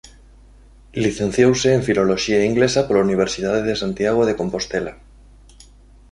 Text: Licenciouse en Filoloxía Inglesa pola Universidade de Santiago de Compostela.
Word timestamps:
Licenciouse 1.05 1.69
en 1.77 1.81
Filoloxía 1.87 2.47
Inglesa 2.51 2.81
pola 2.87 3.05
Universidade 3.07 3.61
de 3.67 3.79
Santiago 3.81 4.21
de 4.25 4.37
Compostela. 4.39 4.93